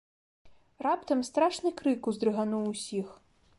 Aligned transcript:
Раптам 0.85 1.19
страшны 1.29 1.69
крык 1.83 2.01
уздрыгануў 2.13 2.63
усіх. 2.73 3.07